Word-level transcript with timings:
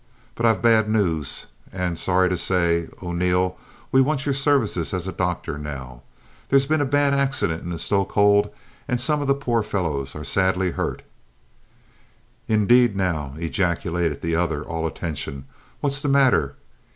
"But 0.33 0.47
I've 0.47 0.63
bad 0.63 0.89
news, 0.89 1.45
and 1.71 1.95
sorry 1.95 2.27
to 2.29 2.35
say, 2.35 2.87
O'Neil, 3.03 3.55
we 3.91 4.01
want 4.01 4.25
your 4.25 4.33
services 4.33 4.95
as 4.95 5.05
a 5.07 5.11
doctor 5.11 5.59
now. 5.59 6.01
There's 6.49 6.65
been 6.65 6.81
a 6.81 6.85
bad 6.85 7.13
accident 7.13 7.61
in 7.61 7.69
the 7.69 7.77
stoke 7.77 8.13
hold 8.13 8.49
and 8.87 8.99
some 8.99 9.21
of 9.21 9.27
the 9.27 9.35
poor 9.35 9.61
fellows 9.61 10.15
are 10.15 10.23
sadly 10.23 10.71
hurt." 10.71 11.03
"Indade, 12.47 12.95
now!" 12.95 13.35
ejaculated 13.37 14.23
the 14.23 14.35
other, 14.35 14.63
all 14.63 14.87
attention. 14.87 15.45
"What's 15.81 16.01
the 16.01 16.09
matter? 16.09 16.55